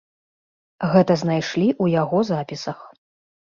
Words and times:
Гэта 0.93 1.17
знайшлі 1.23 1.67
ў 1.83 1.99
яго 2.01 2.25
запісах. 2.33 2.79